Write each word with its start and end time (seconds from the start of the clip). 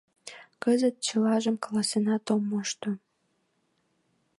Кызыт 0.63 0.95
чылажым 1.05 1.55
каласенат 1.63 2.25
ом 2.33 2.41
мошто. 2.49 2.89